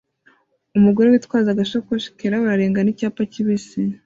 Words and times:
Umugore 0.77 1.07
witwaje 1.09 1.49
agasakoshi 1.51 2.13
kirabura 2.17 2.51
arengana 2.53 2.89
icyapa 2.93 3.21
kibisi 3.31 3.81